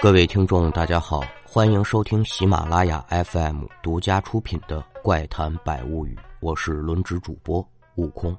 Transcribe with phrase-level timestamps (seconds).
[0.00, 8.34] 各位听众，大家好，欢迎收听喜马拉雅 FM 独家出品的《怪谈百物语》，我是轮值主播悟空。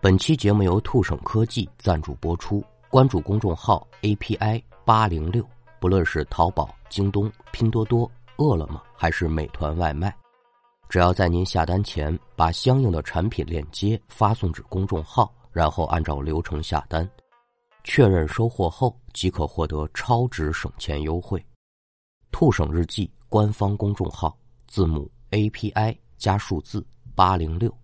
[0.00, 5.46] 本期节目由兔省科技赞助播出，关注公众号 API 八零六，
[5.78, 10.12] 不论是淘宝、京东、拼多多、饿了么还是美团外卖，
[10.88, 17.08] 只要在您下单前把相应的产品链接发送至公众号，然后按照流程下单。
[17.84, 21.42] 确认收货后即可获得超值省钱优惠。
[22.30, 27.74] 兔省日记官方公众号字母 A P I 加数字八零六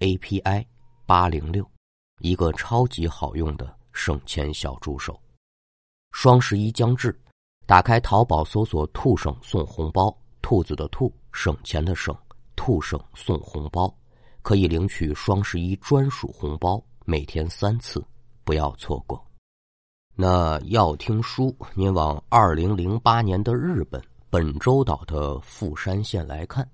[0.00, 0.66] A P I
[1.06, 1.64] 八零六，
[2.18, 5.18] 一个超级好用的省钱小助手。
[6.12, 7.16] 双十一将至，
[7.66, 12.12] 打开淘宝搜索“兔省送红包”，兔子的兔，省钱的省，
[12.56, 13.92] 兔省送红包，
[14.42, 18.04] 可以领取双十一专属红包，每天三次，
[18.42, 19.24] 不要错过。
[20.14, 26.68] 那要听书，您往二零零八年的日本本州岛的富山县来看。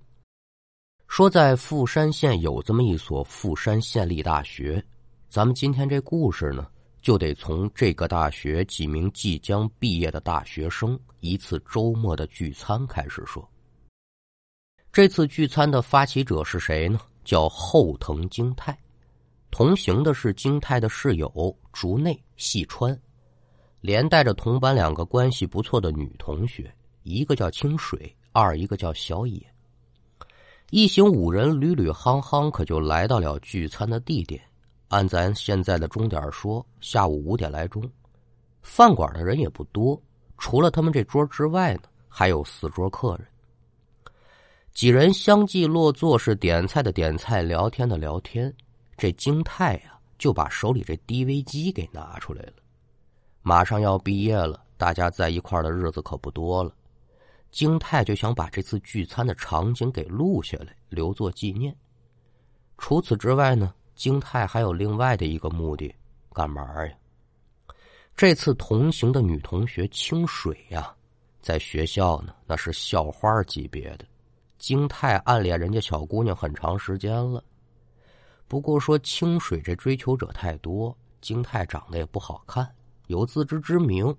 [1.06, 4.84] 说在富山县有这么一所富山县立大学，
[5.28, 6.66] 咱们今天这故事呢，
[7.00, 13.48] 就得从这个大学几名即将毕业的大学生一次周末的聚餐开始说。
[14.90, 16.98] 这次聚餐的发起者是谁呢？
[17.22, 18.76] 叫后藤京太，
[19.50, 22.98] 同行的是京太的室友竹内细川。
[23.86, 26.68] 连带着同班两个关系不错的女同学，
[27.04, 29.40] 一个叫清水，二一个叫小野。
[30.70, 34.42] 一行五人屡屡夯夯，可就来到了聚餐的地点。
[34.88, 37.88] 按咱现在的钟点说，下午五点来钟。
[38.60, 40.02] 饭馆的人也不多，
[40.36, 43.26] 除了他们这桌之外呢，还有四桌客人。
[44.74, 48.52] 几人相继落座，是点菜的点菜，聊天的聊天。
[48.96, 52.54] 这京泰呀，就把手里这 DV 机给拿出来了。
[53.48, 56.74] 马上要毕业了，大家在一块的日子可不多了。
[57.48, 61.72] 京泰就想把这次聚餐的场景给录下来，留作纪念。
[62.76, 65.94] 除此之外呢，京泰还有另外的一个目的，
[66.32, 66.92] 干嘛呀？
[68.16, 70.92] 这次同行的女同学清水呀，
[71.40, 74.04] 在学校呢那是校花级别的。
[74.58, 77.44] 京泰暗恋人家小姑娘很长时间了，
[78.48, 82.68] 不过说清水这追求者太多，京泰长得也不好看。
[83.06, 84.14] 有自知之明，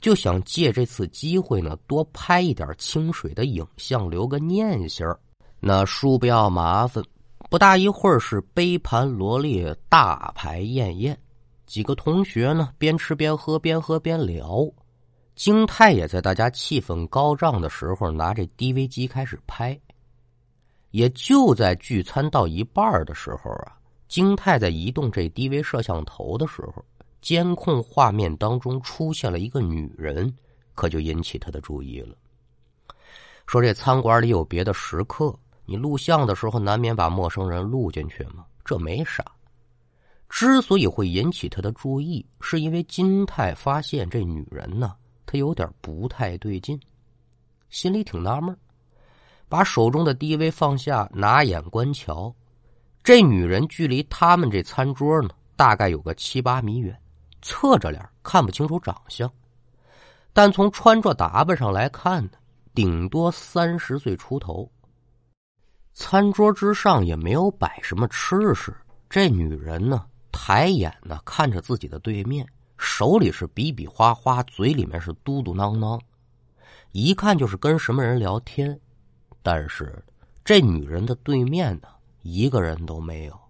[0.00, 5.18] 就想借这次机会呢，多拍一点清水的影像，留个念想
[5.60, 7.02] 那叔不要麻烦，
[7.50, 11.18] 不大一会儿是杯盘罗列，大排宴宴。
[11.64, 14.68] 几个同学呢，边吃边喝，边喝边聊。
[15.34, 19.78] 京太也在大家气氛高涨的时候，拿着 DV 机开始拍。
[20.92, 23.76] 也就在聚餐到一半的时候啊，
[24.08, 26.84] 京太在移动这 DV 摄像头的时候。
[27.26, 30.32] 监控画面当中出现了一个女人，
[30.76, 32.16] 可就引起他的注意了。
[33.48, 39.24] 说这餐馆里有别的食客，你录像的时候难免把陌生人录进去嘛，这没啥。
[40.28, 44.94] 之所以会引起他的注意，是因为金泰发现这女人呢，
[45.26, 46.80] 她有点不太对劲，
[47.70, 48.56] 心里挺纳闷
[49.48, 52.32] 把手中的 DV 放下，拿眼观瞧，
[53.02, 56.96] 这女人距离他们这餐桌呢，大概有个七八米远。
[57.42, 59.30] 侧着脸看不清楚长相，
[60.32, 62.30] 但从穿着打扮上来看呢，
[62.74, 64.70] 顶多三十岁出头。
[65.92, 68.76] 餐桌之上也没有摆什么吃食，
[69.08, 72.46] 这女人呢，抬眼呢看着自己的对面，
[72.76, 75.98] 手里是比比划划，嘴里面是嘟嘟囔囔，
[76.92, 78.78] 一看就是跟什么人聊天。
[79.42, 80.04] 但是
[80.44, 81.88] 这女人的对面呢，
[82.22, 83.40] 一个人都没有，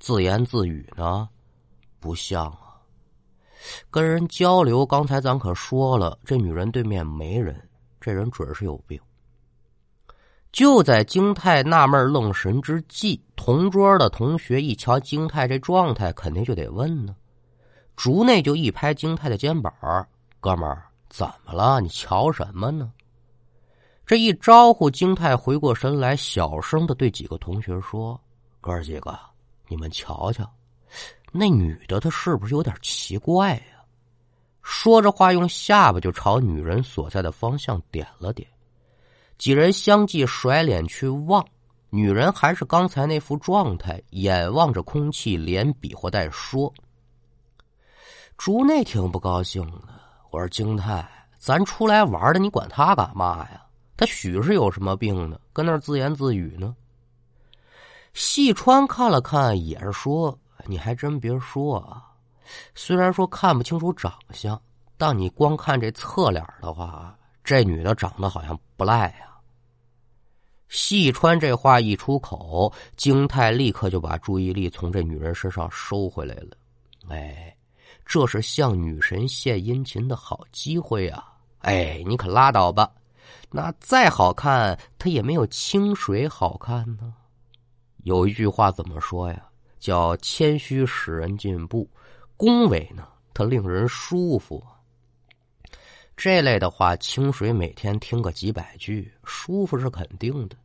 [0.00, 1.28] 自言自语呢，
[2.00, 2.52] 不像。
[3.90, 7.68] 跟人交流，刚才咱可说了，这女人对面没人，
[8.00, 8.98] 这人准是有病。
[10.50, 17.16] 就在京泰纳闷愣神之际，同桌的同学一瞧京泰这状态，肯定就得问呢。
[17.96, 19.72] 竹内就一拍京泰的肩膀
[20.40, 21.80] ：“哥们儿，怎么了？
[21.80, 22.92] 你瞧什么呢？”
[24.04, 28.20] 这一招呼，京泰回过神来，小声的对几个同学说
[28.60, 29.18] ：“哥儿几个，
[29.68, 30.50] 你们瞧瞧。”
[31.32, 33.71] 那女的她是不是有点奇怪呀？
[34.62, 38.48] 说着话，用下巴就朝女人所在的方向点了点。
[39.36, 41.44] 几人相继甩脸去望，
[41.90, 46.72] 女人还是刚才那副状态，眼望着空气，连比划带说。
[48.38, 49.88] 竹内挺不高兴的，
[50.30, 53.62] 我说京太，咱出来玩的，你管他干嘛呀？
[53.96, 55.38] 他许是有什么病呢？
[55.52, 56.74] 跟那自言自语呢？
[58.14, 60.38] 细川看了看，也是说。
[60.66, 62.11] 你还真别说啊，
[62.74, 64.60] 虽然说看不清楚长相，
[64.96, 69.28] 但你光看这侧脸的话，这女的长得好像不赖呀。
[70.68, 76.56] 细川这话一出口，京太立刻就把注意力从这女人身上收回来了。
[77.08, 77.54] 哎，
[78.06, 81.34] 这是向女神献殷勤的好机会啊！
[81.58, 82.90] 哎，你可拉倒吧，
[83.50, 87.12] 那再好看，它也没有清水好看呢。
[88.04, 89.44] 有一句话怎么说呀？
[89.78, 91.90] 叫谦虚使人进步，
[92.36, 94.62] 恭维呢，它令人舒服。
[96.16, 100.56] 这类的话，清水每天听个几百句，舒服是肯定的。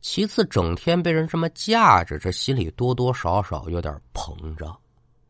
[0.00, 4.76] 其次，整天被人这么架着，这心里多多少少有点膨胀。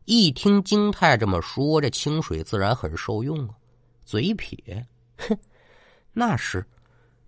[0.03, 3.55] 一听金泰这么说，这清水自然很受用啊。
[4.03, 4.85] 嘴撇，
[5.17, 5.37] 哼，
[6.11, 6.65] 那是，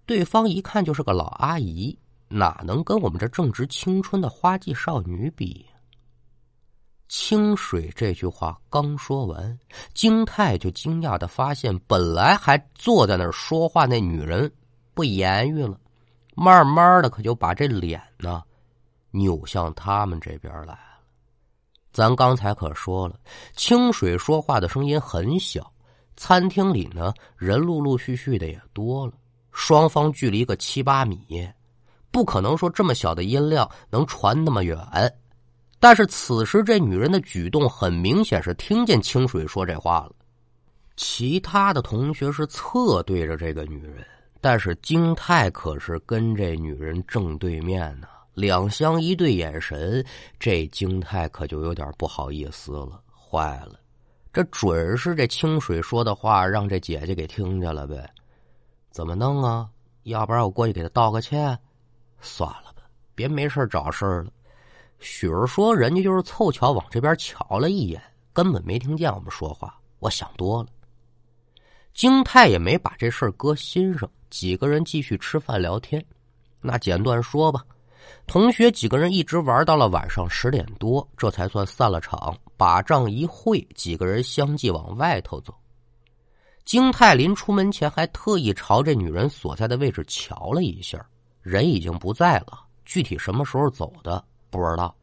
[0.06, 1.98] 对方一看就是个老阿姨，
[2.28, 5.66] 哪能跟我们这正值青春的花季少女比？
[7.07, 9.57] 清水这句话刚说完，
[9.94, 14.51] 金泰就惊讶的发现，本来还坐在那儿说话那女人
[14.94, 15.80] 不言语了。
[16.36, 18.44] 慢慢的，可就把这脸呢
[19.12, 20.80] 扭向他们这边来了。
[21.92, 23.15] 咱刚才可说了，
[23.56, 25.71] 清水说话的声音很小，
[26.15, 29.13] 餐厅里呢人陆陆续续的也多了，
[29.51, 31.50] 双方距离个七八米，
[32.12, 34.77] 不可能说这么小的音量能传那么远。
[35.80, 40.12] 但是此时这女人的举动很明显是听见清水说这话了，
[40.96, 44.06] 其他的同学是侧对着这个女人。
[44.40, 50.06] 但是京太可是跟这女人正对面呢，两相一对眼神，
[50.40, 53.02] 这京太可就有点不好意思了。
[53.12, 53.80] 坏了，
[54.32, 58.08] 这准是这清水说的话让这姐姐给听见了呗？
[58.92, 59.68] 怎么弄啊？
[60.04, 61.58] 要不然我过去给她道个歉？
[62.22, 62.84] 算了吧，
[63.16, 64.28] 别没事找事了。
[65.00, 68.02] 许儿说人家就是凑巧往这边瞧了一眼，
[68.34, 69.80] 根本没听见我们说话。
[70.00, 70.70] 我想多了。
[71.94, 74.10] 京太也没把这事儿搁心上。
[74.30, 76.04] 几个人继续吃饭聊天，
[76.60, 77.64] 那简短说吧，
[78.28, 82.38] 同学几个人一直玩到了晚上十点多，这才算散了场。
[82.58, 85.54] 把账一汇，几个人相继往外头走。
[86.66, 91.04] 金泰临出门前还特意朝这女人所在的位置瞧了一下，
[91.42, 94.96] 人已经不在了，具体什么时候走的不知道。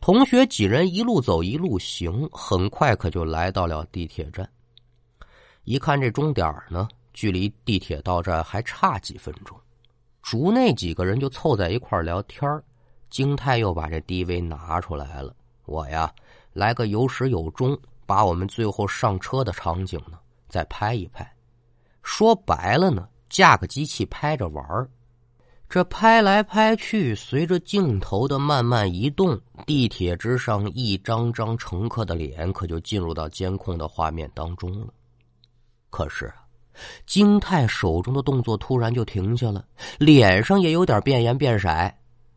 [0.00, 4.48] 同学几人一路走一路行，很快可就来到了地铁站。
[5.64, 6.88] 一看这钟点呢。
[7.12, 9.58] 距离地铁到站还差几分钟，
[10.22, 12.48] 竹内几个人就凑在一块聊天
[13.10, 15.34] 京太又把这 DV 拿出来了，
[15.66, 16.10] 我呀
[16.52, 17.76] 来个有始有终，
[18.06, 21.28] 把我们最后上车的场景呢再拍一拍。
[22.04, 24.88] 说白了呢，架个机器拍着玩儿
[25.70, 34.88] 这拍来拍去，随着镜头的慢慢移动，地铁之上一张张乘客的脸可就进入到监控的画面当中了。
[35.88, 36.30] 可是。
[37.04, 39.62] 金泰手中的动作突然就停下了，
[39.98, 41.68] 脸上也有点变颜变色，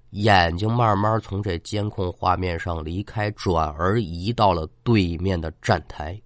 [0.09, 6.21] 眼睛慢慢从这监控画面上离开，转而移到了对面的站台。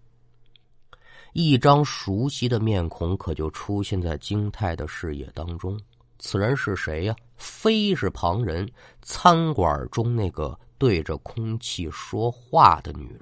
[1.34, 5.80] 一张熟悉的面孔可就出现在金泰的视野当中。
[6.20, 7.16] 此人是谁呀？
[7.36, 8.68] 非是旁人，
[9.02, 13.22] 餐馆中那个对着空气说话的女人。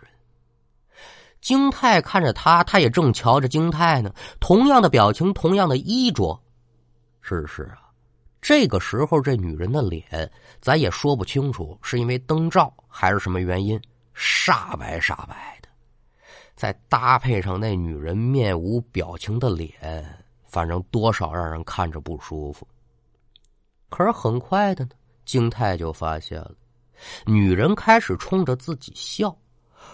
[1.42, 4.12] 京泰看着他，他也正瞧着京泰呢。
[4.40, 6.40] 同样的表情，同样的衣着，
[7.22, 7.82] 是是啊。
[8.42, 13.80] 这个时候，这女人的脸，咱也说不清楚，是因为灯照还是什么原因，
[14.16, 15.70] 煞白煞白的。
[16.56, 20.06] 再搭配上那女人面无表情的脸，
[20.46, 22.68] 反正多少让人看着不舒服。
[23.90, 24.92] 可是很快的呢，
[25.26, 26.52] 京泰就发现了，
[27.26, 29.36] 女人开始冲着自己笑。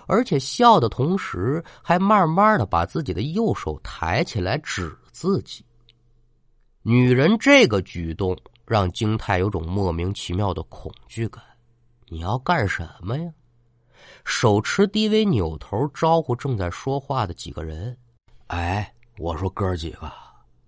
[0.07, 5.63] 而且笑的同时，还慢慢的把自己的右手抬起来指自己。
[6.81, 11.43] 女人这个举动让金泰有种莫名其妙的恐惧感。
[12.07, 13.31] 你要干什么呀？
[14.25, 17.95] 手持 DV 扭头招呼正在说话的几个人。
[18.48, 20.12] 哎，我说哥几个，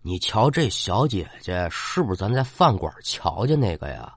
[0.05, 4.13] 你瞧这小姐姐是不是咱在饭馆瞧见那个呀？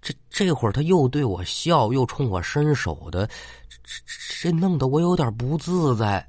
[0.00, 3.28] 这这会儿她又对我笑，又冲我伸手的。
[3.82, 6.24] 这这弄得我有点不自在。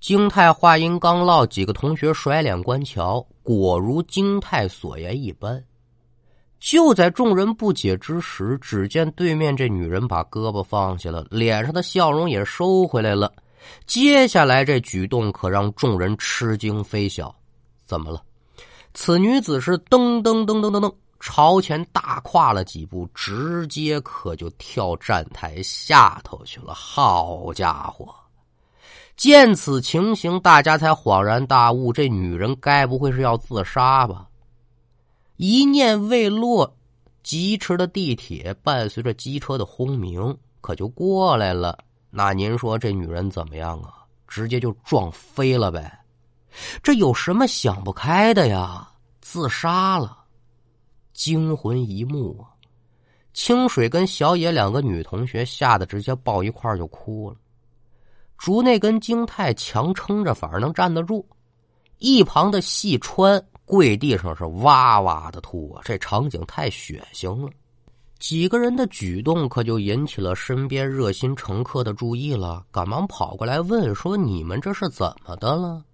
[0.00, 5.62] 金泰话音刚落，几个同学甩脸观瞧，果如金泰所言一般。
[6.60, 13.32] 就在众人不解之时，只见对面这女人把胳膊放下了，脸上的笑容也收回来了。
[13.84, 17.34] 接下来这举动可让众人吃惊非小。
[17.88, 18.22] 怎么了？
[18.92, 20.94] 此女子是噔噔噔噔噔噔。
[21.20, 26.72] 朝前大跨了几步，直接可就跳站台下头去了。
[26.72, 28.14] 好家伙！
[29.16, 34.28] 见此情形，大家才恍然大悟：这女人该不会是要自杀吧？
[35.38, 36.72] 一念未落，
[37.24, 41.76] 疾驰的地铁伴随着机车的轰鸣，可就过来了。
[42.10, 44.04] 那您说这女人怎么样啊？
[44.28, 45.98] 直接就撞飞了呗？
[46.82, 48.88] 这有什么想不开的呀？
[49.20, 50.16] 自杀了，
[51.12, 52.48] 惊魂一幕啊！
[53.32, 57.36] 清水跟小野两个女同学吓得直接抱一块就哭了。
[58.36, 61.26] 竹内跟京太强撑着，反而能站得住。
[61.98, 63.44] 一旁的细川。
[63.70, 65.82] 跪地上是哇哇的吐啊！
[65.84, 67.52] 这场景太血腥了。
[68.18, 75.84] 几个人的举动可就引起了身边热心乘客的注意了，赶忙跑过来问说：“你们这是怎么的了？”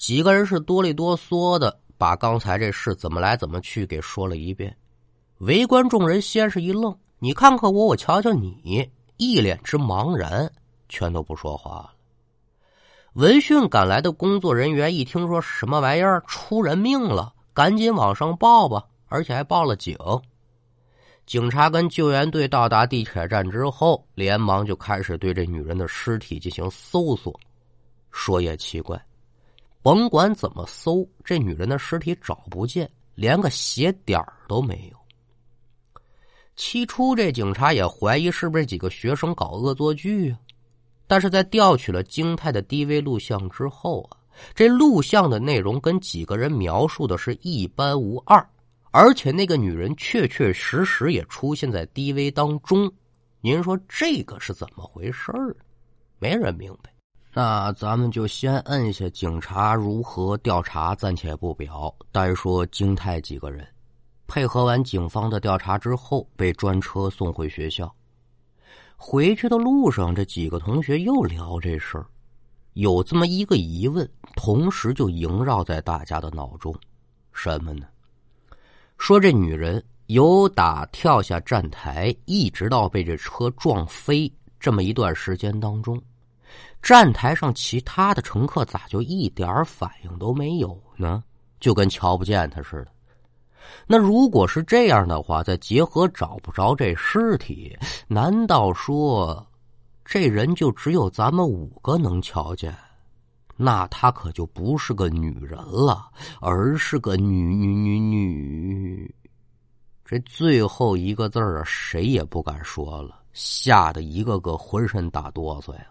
[0.00, 4.74] 几个人是哆里哆嗦的把刚才这事怎么来怎么去给说了一遍。
[5.40, 10.50] 围观众人先是一愣：“你看看我，我瞧瞧你！”一脸之茫然，
[10.88, 11.92] 全都不说话了。
[13.12, 19.94] 闻讯赶来的工作人员一听说什么玩意儿出人命了，赶紧往上报吧，而且还报了警。
[21.26, 27.38] 警察跟救援队到达地铁站之后，连忙就开始对这女人的尸体进行搜索。
[28.10, 28.98] 说也奇怪，
[29.82, 34.98] 甭管怎么搜，这女人的尸体找不见，连个血点都没有。
[36.54, 40.38] 起初，这警察也怀疑是不是几个学生搞恶作剧啊。
[41.06, 44.18] 但是在调取了京泰的 DV 录像之后啊，
[44.54, 48.46] 这录像的内容跟几个人描述的是一般无二，
[48.90, 52.92] 而且那个女人确确实实也出现在 DV 当中。
[53.40, 55.56] 您说这个是怎么回事儿？
[56.18, 56.89] 没人明白。
[57.32, 63.64] 那咱们就先摁下警察如何调查，暂且不表，单说京泰几个人，
[64.26, 67.92] 配合完警方的调查之后，被专车送回学校。
[68.96, 72.04] 回去的路上，这几个同学又聊这事儿，
[72.72, 76.74] 有这么一个疑问，同时就萦绕在大家的脑中，
[77.32, 77.86] 什么呢？
[78.98, 86.02] 说这女人由打跳下站台，一直到被这车撞飞这么一段时间当中，
[86.82, 91.22] 站台上其他的乘客咋就一点反应都没有呢？
[91.60, 92.92] 就跟瞧不见他似的。
[93.86, 97.76] 那如果是这样的话，再结合找不着这尸体，
[98.08, 99.46] 难道说
[100.04, 102.74] 这人就只有咱们五个能瞧见？
[103.56, 109.14] 那她可就不是个女人了，而是个女女女女。
[110.02, 115.86] 这最后一个字儿啊，谁也不敢说了，吓得一个个浑身打哆嗦呀。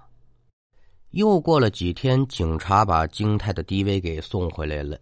[1.12, 4.98] 又过了几天，警察把京泰的 DV 给送回来了。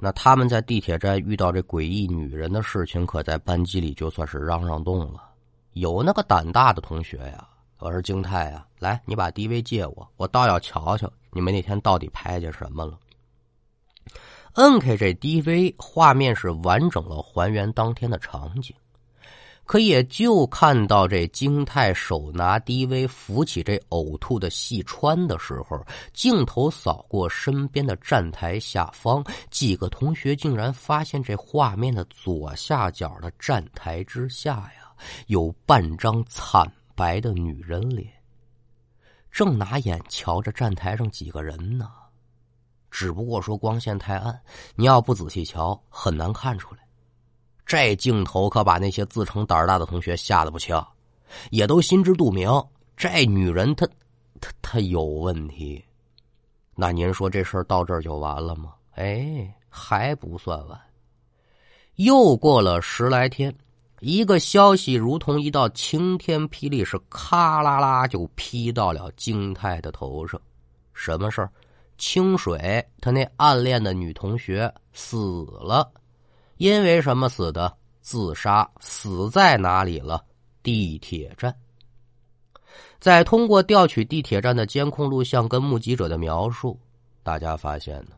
[0.00, 5.22] 那他们在地铁站遇到这诡异女人的事情，可在班级里就算是嚷嚷动了。
[5.74, 7.46] 有那个胆大的同学呀，
[7.78, 12.98] 我说京泰呀，来，你把 DV 借我，我倒要瞧瞧你们那天到底拍见什么了。
[14.54, 18.74] 摁开这 DV，画面是完整的还原当天的场景。
[19.64, 34.92] 可也就看到这京泰手拿 DV 扶起这呕吐的细川的时候，镜头扫过身边的站台下方，几个同学竟然发现这画面的左下角的站台之下呀，
[35.28, 38.06] 有半张惨白的女人脸，
[39.30, 41.88] 正拿眼瞧着站台上几个人呢。
[42.90, 44.38] 只不过说光线太暗，
[44.74, 46.80] 你要不仔细瞧，很难看出来。
[47.64, 50.80] 这镜头可把那些自称胆大的同学吓得不轻，
[51.50, 52.50] 也都心知肚明，
[52.96, 53.86] 这女人她，
[54.40, 55.82] 她她有问题。
[56.74, 58.74] 那您说这事儿到这儿就完了吗？
[58.92, 60.80] 哎，还不算完。
[61.96, 63.54] 又过了十来天，
[64.00, 70.40] 一个消息如同一道晴天霹雳，是咔啦啦就劈到了金泰的头上。
[70.94, 71.50] 什么事儿？
[71.98, 75.88] 清水他那暗恋的女同学死了。
[76.62, 77.76] 因为什么死的？
[78.02, 80.24] 自杀，死在哪里了？
[80.62, 81.52] 地铁站。
[83.00, 86.78] 在通过调取地铁站的监控录像跟目击者的描述，
[87.24, 88.12] 大家发现呢，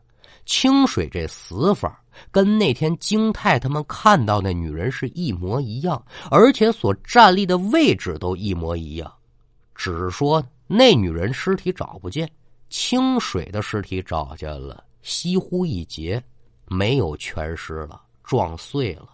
[0.45, 1.99] 清水这死法
[2.29, 9.11] 跟那天京太他们看到那女人是一模一样，而且所站立的位置都一模一样，
[9.73, 12.29] 只是说那女人尸体找不见，
[12.69, 16.23] 清水的尸体找见了，西乎一截，
[16.67, 18.03] 没有全尸了。
[18.25, 19.09] 撞碎了。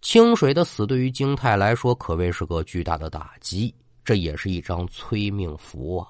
[0.00, 6.08] 清水的死对于京泰来说可谓是个巨大的打击，这也是一张催命符啊。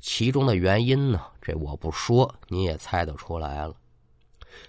[0.00, 3.74] 其中的原因呢，这我不说，你也猜得出来了。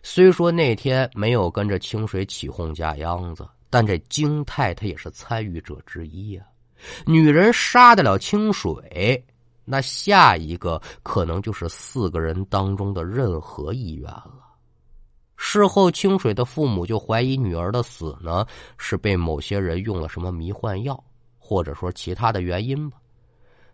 [0.03, 6.45] 虽说那天没有跟着清水起哄架秧子，但这京泰他也是参与者之一啊。
[7.05, 9.25] 女人杀得了清水，
[9.65, 14.50] 那下一个可能就是四个人当中的任何一员了。
[15.43, 18.45] 事后，清水的父母就怀疑女儿的死呢
[18.77, 21.03] 是被某些人用了什么迷幻药，
[21.39, 22.99] 或者说其他的原因吧。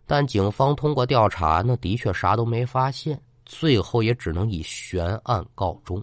[0.06, 6.02] 但警方通过调查呢，的确啥都没发现，最后也只能以悬案告终。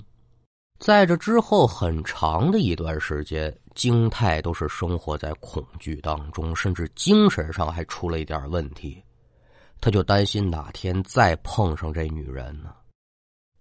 [0.78, 9.02] 在这之后很长的一段时间，京泰都是生活在恐惧当中，甚至精神上还出了一点问题。
[9.80, 12.74] 他就担心哪天再碰上这女人呢。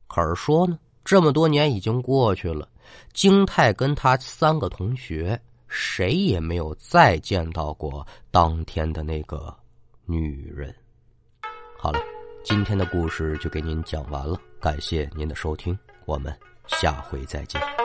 [0.08, 2.68] 可是说呢，这么多年已经过去了，
[3.14, 9.56] 京泰跟他三个同学谁也没有再见到过当天的那个
[10.06, 10.74] 女人。
[11.78, 12.00] 好了，
[12.44, 16.34] 今天的故事就给您讲完了，感谢您的收听，我们。
[16.66, 17.83] 下回再见。